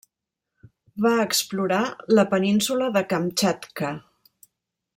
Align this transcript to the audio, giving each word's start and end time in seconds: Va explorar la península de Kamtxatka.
Va 1.05 1.11
explorar 1.25 1.81
la 2.21 2.25
península 2.33 2.89
de 2.97 3.05
Kamtxatka. 3.13 3.93